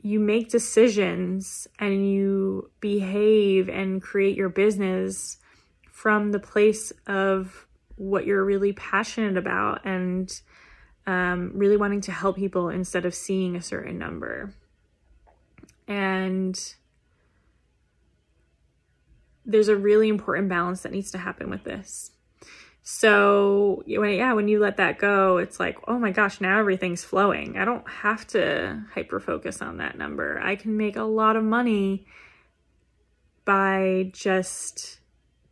you 0.00 0.20
make 0.20 0.48
decisions 0.48 1.68
and 1.78 2.10
you 2.10 2.70
behave 2.80 3.68
and 3.68 4.00
create 4.00 4.38
your 4.38 4.48
business 4.48 5.36
from 5.90 6.32
the 6.32 6.40
place 6.40 6.94
of 7.06 7.66
what 7.96 8.24
you're 8.24 8.42
really 8.42 8.72
passionate 8.72 9.36
about 9.36 9.84
and 9.84 10.40
um, 11.06 11.52
really 11.54 11.76
wanting 11.76 12.00
to 12.02 12.12
help 12.12 12.36
people 12.36 12.68
instead 12.68 13.04
of 13.04 13.14
seeing 13.14 13.56
a 13.56 13.62
certain 13.62 13.98
number. 13.98 14.54
And 15.88 16.58
there's 19.44 19.68
a 19.68 19.76
really 19.76 20.08
important 20.08 20.48
balance 20.48 20.82
that 20.82 20.92
needs 20.92 21.10
to 21.12 21.18
happen 21.18 21.50
with 21.50 21.64
this. 21.64 22.12
So 22.84 23.84
yeah, 23.86 24.32
when 24.32 24.48
you 24.48 24.58
let 24.58 24.76
that 24.78 24.98
go, 24.98 25.36
it's 25.38 25.60
like, 25.60 25.78
oh 25.86 25.98
my 25.98 26.10
gosh, 26.10 26.40
now 26.40 26.58
everything's 26.58 27.04
flowing. 27.04 27.56
I 27.56 27.64
don't 27.64 27.88
have 27.88 28.26
to 28.28 28.82
hyper 28.92 29.20
focus 29.20 29.62
on 29.62 29.76
that 29.76 29.96
number. 29.96 30.40
I 30.42 30.56
can 30.56 30.76
make 30.76 30.96
a 30.96 31.02
lot 31.02 31.36
of 31.36 31.44
money 31.44 32.06
by 33.44 34.10
just 34.12 34.98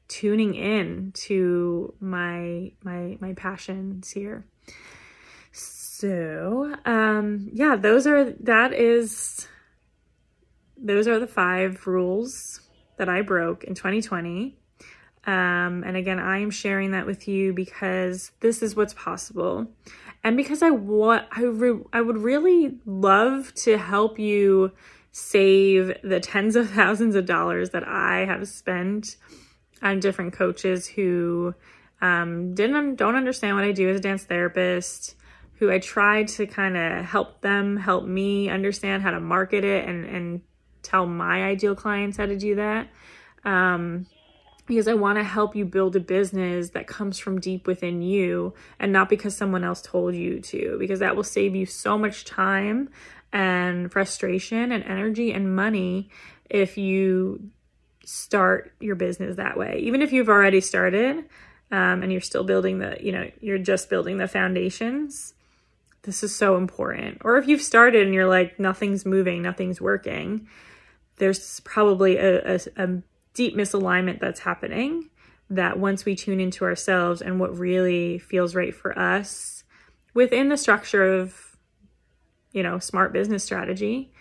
tuning 0.08 0.54
in 0.56 1.12
to 1.14 1.94
my 2.00 2.72
my 2.82 3.16
my 3.20 3.32
passions 3.34 4.10
here. 4.10 4.44
So, 6.00 6.74
um, 6.86 7.50
yeah, 7.52 7.76
those 7.76 8.06
are, 8.06 8.30
that 8.40 8.72
is, 8.72 9.46
those 10.78 11.06
are 11.06 11.18
the 11.18 11.26
five 11.26 11.86
rules 11.86 12.62
that 12.96 13.10
I 13.10 13.20
broke 13.20 13.64
in 13.64 13.74
2020. 13.74 14.56
Um, 15.26 15.84
and 15.84 15.98
again, 15.98 16.18
I 16.18 16.38
am 16.38 16.50
sharing 16.50 16.92
that 16.92 17.04
with 17.04 17.28
you 17.28 17.52
because 17.52 18.32
this 18.40 18.62
is 18.62 18.74
what's 18.74 18.94
possible. 18.94 19.66
And 20.24 20.38
because 20.38 20.62
I 20.62 20.70
want, 20.70 21.26
I, 21.32 21.42
re- 21.42 21.84
I 21.92 22.00
would 22.00 22.16
really 22.16 22.78
love 22.86 23.52
to 23.56 23.76
help 23.76 24.18
you 24.18 24.72
save 25.12 25.92
the 26.02 26.20
tens 26.20 26.56
of 26.56 26.70
thousands 26.70 27.14
of 27.14 27.26
dollars 27.26 27.70
that 27.70 27.86
I 27.86 28.24
have 28.24 28.48
spent 28.48 29.18
on 29.82 30.00
different 30.00 30.32
coaches 30.32 30.86
who 30.86 31.54
um, 32.00 32.54
didn't 32.54 32.96
don't 32.96 33.16
understand 33.16 33.56
what 33.56 33.64
I 33.64 33.72
do 33.72 33.90
as 33.90 33.98
a 33.98 34.00
dance 34.00 34.24
therapist, 34.24 35.16
who 35.60 35.70
I 35.70 35.78
tried 35.78 36.26
to 36.28 36.46
kind 36.46 36.76
of 36.76 37.04
help 37.04 37.42
them 37.42 37.76
help 37.76 38.06
me 38.06 38.48
understand 38.48 39.02
how 39.02 39.10
to 39.10 39.20
market 39.20 39.62
it 39.62 39.86
and, 39.86 40.06
and 40.06 40.40
tell 40.82 41.06
my 41.06 41.44
ideal 41.44 41.74
clients 41.74 42.16
how 42.16 42.24
to 42.24 42.36
do 42.36 42.54
that. 42.56 42.88
Um, 43.44 44.06
because 44.66 44.88
I 44.88 44.94
want 44.94 45.18
to 45.18 45.24
help 45.24 45.54
you 45.54 45.66
build 45.66 45.96
a 45.96 46.00
business 46.00 46.70
that 46.70 46.86
comes 46.86 47.18
from 47.18 47.40
deep 47.40 47.66
within 47.66 48.00
you 48.00 48.54
and 48.78 48.90
not 48.90 49.10
because 49.10 49.36
someone 49.36 49.62
else 49.62 49.82
told 49.82 50.14
you 50.14 50.40
to, 50.40 50.76
because 50.78 51.00
that 51.00 51.14
will 51.14 51.24
save 51.24 51.54
you 51.54 51.66
so 51.66 51.98
much 51.98 52.24
time 52.24 52.88
and 53.32 53.92
frustration 53.92 54.72
and 54.72 54.82
energy 54.84 55.32
and 55.32 55.54
money 55.54 56.08
if 56.48 56.78
you 56.78 57.50
start 58.04 58.72
your 58.80 58.94
business 58.94 59.36
that 59.36 59.58
way. 59.58 59.80
Even 59.82 60.00
if 60.00 60.12
you've 60.12 60.28
already 60.28 60.60
started 60.60 61.18
um, 61.70 62.02
and 62.02 62.10
you're 62.12 62.20
still 62.20 62.44
building 62.44 62.78
the, 62.78 62.96
you 63.00 63.12
know, 63.12 63.30
you're 63.40 63.58
just 63.58 63.90
building 63.90 64.16
the 64.16 64.28
foundations, 64.28 65.34
this 66.02 66.22
is 66.22 66.34
so 66.34 66.56
important. 66.56 67.18
Or 67.24 67.36
if 67.36 67.46
you've 67.46 67.62
started 67.62 68.06
and 68.06 68.14
you're 68.14 68.28
like, 68.28 68.58
nothing's 68.58 69.04
moving, 69.04 69.42
nothing's 69.42 69.80
working, 69.80 70.48
there's 71.16 71.60
probably 71.60 72.16
a, 72.16 72.54
a, 72.54 72.60
a 72.76 73.02
deep 73.34 73.54
misalignment 73.54 74.20
that's 74.20 74.40
happening 74.40 75.10
that 75.50 75.78
once 75.78 76.04
we 76.04 76.14
tune 76.14 76.40
into 76.40 76.64
ourselves 76.64 77.20
and 77.20 77.38
what 77.38 77.58
really 77.58 78.18
feels 78.18 78.54
right 78.54 78.74
for 78.74 78.96
us 78.98 79.64
within 80.14 80.48
the 80.48 80.56
structure 80.56 81.18
of 81.18 81.56
you 82.52 82.62
know 82.62 82.78
smart 82.78 83.12
business 83.12 83.44
strategy 83.44 84.12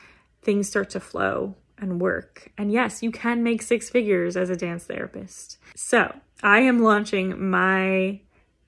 things 0.41 0.67
start 0.67 0.89
to 0.89 0.99
flow 0.99 1.55
and 1.77 2.01
work. 2.01 2.51
And 2.57 2.71
yes 2.71 3.01
you 3.01 3.11
can 3.11 3.43
make 3.43 3.61
six 3.61 3.89
figures 3.89 4.35
as 4.35 4.49
a 4.49 4.55
dance 4.55 4.85
therapist. 4.85 5.57
So 5.75 6.13
i 6.41 6.59
am 6.59 6.79
launching 6.79 7.49
my 7.49 8.21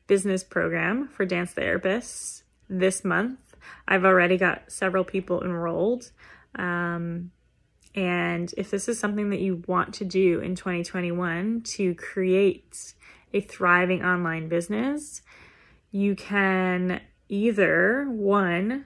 business 0.08 0.44
program 0.44 1.08
for 1.08 1.26
dance 1.26 1.54
therapists 1.54 2.41
this 2.80 3.04
month 3.04 3.40
i've 3.88 4.06
already 4.06 4.38
got 4.38 4.72
several 4.72 5.04
people 5.04 5.44
enrolled 5.44 6.12
um, 6.56 7.32
and 7.94 8.54
if 8.58 8.72
this 8.72 8.88
is 8.88 9.00
something 9.00 9.30
that 9.32 9.42
you 9.42 9.64
want 9.68 9.94
to 9.96 10.06
do 10.06 10.40
in 10.40 10.56
2021 10.56 11.62
to 11.62 11.94
create 11.96 12.94
a 13.34 13.42
thriving 13.42 14.04
online 14.04 14.48
business, 14.48 15.22
you 15.92 16.16
can 16.16 17.02
either 17.28 18.06
one, 18.10 18.86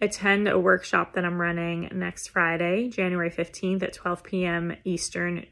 attend 0.00 0.48
a 0.48 0.58
workshop 0.58 1.14
that 1.14 1.24
I'm 1.24 1.40
running 1.40 1.90
next 1.92 2.28
Friday, 2.28 2.88
January 2.88 3.30
15th 3.30 3.82
at 3.82 3.92
12 3.92 4.24
p.m. 4.24 4.76
Eastern 4.84 5.44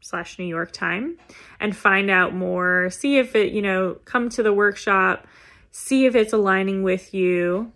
slash 0.00 0.38
New 0.38 0.44
York 0.44 0.72
time 0.72 1.18
and 1.58 1.76
find 1.76 2.08
out 2.08 2.34
more. 2.34 2.88
See 2.90 3.18
if 3.18 3.34
it, 3.34 3.52
you 3.52 3.62
know, 3.62 3.96
come 4.04 4.28
to 4.30 4.42
the 4.42 4.52
workshop, 4.52 5.26
see 5.76 6.06
if 6.06 6.14
it's 6.14 6.32
aligning 6.32 6.82
with 6.82 7.12
you, 7.12 7.70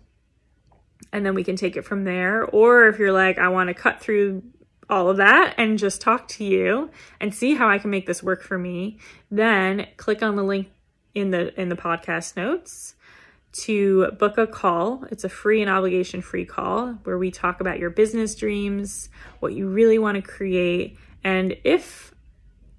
and 1.13 1.23
then 1.23 1.35
we 1.35 1.43
can 1.43 1.55
take 1.55 1.77
it 1.77 1.85
from 1.85 2.03
there. 2.03 2.43
Or 2.43 2.87
if 2.87 2.97
you're 2.97 3.11
like, 3.11 3.37
I 3.37 3.49
want 3.49 3.67
to 3.67 3.75
cut 3.75 4.01
through 4.01 4.41
all 4.89 5.07
of 5.07 5.17
that 5.17 5.53
and 5.57 5.77
just 5.77 6.01
talk 6.01 6.27
to 6.27 6.43
you 6.43 6.89
and 7.19 7.33
see 7.33 7.53
how 7.53 7.69
I 7.69 7.77
can 7.77 7.91
make 7.91 8.07
this 8.07 8.23
work 8.23 8.41
for 8.41 8.57
me, 8.57 8.97
then 9.29 9.87
click 9.97 10.23
on 10.23 10.35
the 10.35 10.43
link 10.43 10.67
in 11.13 11.29
the 11.29 11.59
in 11.61 11.69
the 11.69 11.75
podcast 11.75 12.35
notes 12.35 12.95
to 13.65 14.11
book 14.13 14.39
a 14.39 14.47
call. 14.47 15.05
It's 15.11 15.23
a 15.23 15.29
free 15.29 15.61
and 15.61 15.69
obligation 15.69 16.23
free 16.23 16.45
call 16.45 16.93
where 17.03 17.19
we 17.19 17.29
talk 17.29 17.61
about 17.61 17.77
your 17.77 17.91
business 17.91 18.33
dreams, 18.33 19.09
what 19.41 19.53
you 19.53 19.67
really 19.67 19.99
want 19.99 20.15
to 20.15 20.23
create, 20.23 20.97
and 21.23 21.55
if 21.63 22.15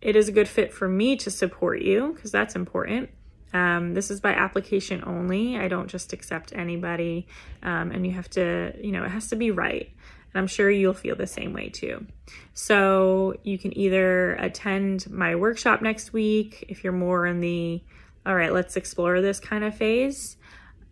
it 0.01 0.17
is 0.17 0.29
a 0.29 0.33
good 0.33 0.49
fit 0.49 0.73
for 0.75 0.89
me 0.89 1.15
to 1.19 1.31
support 1.31 1.81
you, 1.81 2.13
because 2.13 2.33
that's 2.33 2.57
important. 2.57 3.09
Um, 3.53 3.95
this 3.95 4.11
is 4.11 4.21
by 4.21 4.33
application 4.33 5.03
only. 5.07 5.59
I 5.59 5.69
don't 5.69 5.89
just 5.89 6.13
accept 6.13 6.53
anybody, 6.55 7.27
um, 7.63 7.91
and 7.91 8.07
you 8.07 8.13
have 8.13 8.31
to, 8.31 8.73
you 8.81 8.93
know, 8.93 9.05
it 9.05 9.11
has 9.11 9.29
to 9.29 9.37
be 9.37 9.51
right. 9.51 9.91
And 10.33 10.41
I'm 10.41 10.47
sure 10.47 10.71
you'll 10.71 10.95
feel 10.95 11.17
the 11.17 11.27
same 11.27 11.53
way 11.53 11.69
too. 11.69 12.07
So 12.55 13.35
you 13.43 13.59
can 13.59 13.77
either 13.77 14.35
attend 14.35 15.11
my 15.11 15.35
workshop 15.37 15.83
next 15.83 16.13
week 16.13 16.65
if 16.69 16.83
you're 16.83 16.93
more 16.93 17.27
in 17.27 17.41
the, 17.41 17.83
all 18.25 18.35
right, 18.35 18.53
let's 18.53 18.77
explore 18.77 19.21
this 19.21 19.41
kind 19.41 19.65
of 19.65 19.77
phase, 19.77 20.37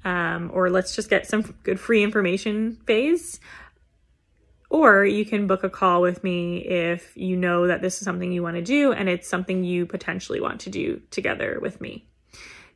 um, 0.05 0.51
or 0.53 0.69
let's 0.69 0.95
just 0.95 1.09
get 1.09 1.27
some 1.27 1.43
good 1.63 1.81
free 1.81 2.03
information 2.03 2.77
phase. 2.87 3.41
Or 4.69 5.05
you 5.05 5.25
can 5.25 5.49
book 5.49 5.65
a 5.65 5.71
call 5.71 6.01
with 6.01 6.23
me 6.23 6.59
if 6.59 7.17
you 7.17 7.37
know 7.37 7.67
that 7.67 7.83
this 7.83 8.01
is 8.01 8.05
something 8.05 8.31
you 8.31 8.43
want 8.43 8.55
to 8.55 8.63
do 8.63 8.93
and 8.93 9.09
it's 9.09 9.27
something 9.27 9.65
you 9.65 9.85
potentially 9.85 10.41
want 10.41 10.61
to 10.61 10.71
do 10.71 11.01
together 11.11 11.59
with 11.61 11.81
me. 11.81 12.10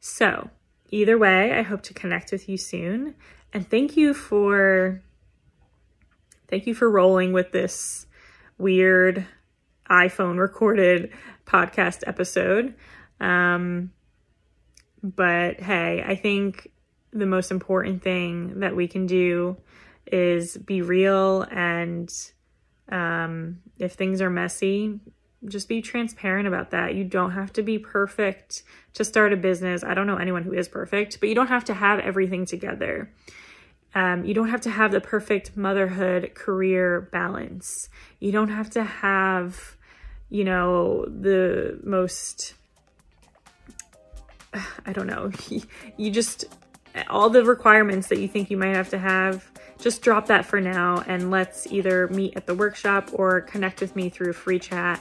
So, 0.07 0.51
either 0.91 1.17
way, 1.17 1.59
I 1.59 1.63
hope 1.63 1.81
to 1.85 1.95
connect 1.95 2.31
with 2.31 2.47
you 2.47 2.59
soon. 2.59 3.15
And 3.55 3.67
thank 3.67 3.97
you 3.97 4.13
for 4.13 5.03
Thank 6.47 6.67
you 6.67 6.75
for 6.75 6.91
rolling 6.91 7.33
with 7.33 7.53
this 7.53 8.07
weird 8.59 9.27
iPhone 9.91 10.39
recorded 10.39 11.11
podcast 11.47 12.03
episode. 12.07 12.75
Um, 13.19 13.93
but 15.03 15.61
hey, 15.61 16.05
I 16.07 16.17
think 16.17 16.71
the 17.11 17.25
most 17.25 17.51
important 17.51 18.03
thing 18.03 18.61
that 18.61 18.77
we 18.77 18.87
can 18.87 19.07
do 19.07 19.57
is 20.07 20.59
be 20.59 20.83
real 20.83 21.47
and 21.51 22.13
um, 22.91 23.61
if 23.79 23.95
things 23.95 24.21
are 24.21 24.29
messy, 24.29 25.01
just 25.49 25.69
be 25.69 25.83
transparent 25.83 26.49
about 26.49 26.71
that. 26.71 26.95
You 26.95 27.05
don't 27.05 27.33
have 27.33 27.53
to 27.55 27.63
be 27.63 27.79
perfect 27.79 28.63
to 28.95 29.05
start 29.05 29.33
a 29.33 29.37
business. 29.37 29.85
I 29.85 29.95
don't 29.95 30.07
know 30.07 30.17
anyone 30.17 30.43
who 30.43 30.53
is 30.53 30.69
perfect, 30.69 31.21
but 31.21 31.29
you 31.29 31.35
don't 31.35 31.49
have 31.49 31.65
to 31.67 31.75
have 31.75 31.99
everything 32.01 32.47
together. 32.47 33.11
Um, 33.95 34.25
you 34.25 34.35
don't 34.35 34.49
have 34.49 34.63
to 34.63 34.71
have 34.71 34.91
the 34.91 35.01
perfect 35.01 35.57
motherhood 35.57 36.35
career 36.35 37.09
balance. 37.13 37.89
You 38.19 38.33
don't 38.33 38.49
have 38.49 38.71
to 38.71 38.83
have, 38.83 39.77
you 40.31 40.45
know, 40.45 41.05
the 41.07 41.79
most, 41.85 42.55
I 44.87 44.93
don't 44.93 45.07
know, 45.07 45.31
you 45.97 46.11
just, 46.11 46.47
all 47.09 47.31
the 47.31 47.45
requirements 47.45 48.09
that 48.09 48.19
you 48.19 48.27
think 48.27 48.51
you 48.51 48.57
might 48.57 48.75
have 48.75 48.91
to 48.91 48.99
have, 48.99 49.49
just 49.85 50.01
drop 50.01 50.27
that 50.29 50.47
for 50.47 50.63
now 50.63 51.05
and 51.07 51.31
let's 51.31 51.67
either 51.67 52.09
meet 52.09 52.35
at 52.37 52.47
the 52.47 52.55
workshop 52.55 53.11
or 53.13 53.43
connect 53.43 53.83
with 53.83 53.95
me 53.95 54.09
through 54.09 54.33
free 54.33 54.59
chat 54.59 54.99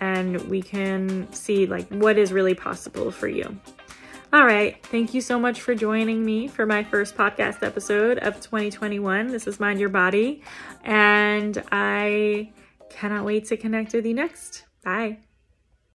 and 0.00 0.42
we 0.50 0.60
can 0.60 1.32
see 1.32 1.66
like 1.66 1.86
what 1.88 2.18
is 2.18 2.32
really 2.32 2.52
possible 2.52 3.12
for 3.12 3.28
you. 3.28 3.56
All 4.32 4.44
right. 4.44 4.84
Thank 4.86 5.14
you 5.14 5.20
so 5.20 5.38
much 5.38 5.60
for 5.60 5.76
joining 5.76 6.24
me 6.24 6.48
for 6.48 6.66
my 6.66 6.82
first 6.82 7.16
podcast 7.16 7.62
episode 7.62 8.18
of 8.18 8.40
2021. 8.40 9.28
This 9.28 9.46
is 9.46 9.60
Mind 9.60 9.78
Your 9.78 9.90
Body, 9.90 10.42
and 10.82 11.62
I 11.70 12.50
cannot 12.90 13.24
wait 13.24 13.44
to 13.46 13.56
connect 13.56 13.92
with 13.92 14.04
you 14.04 14.14
next. 14.14 14.64
Bye. 14.82 15.23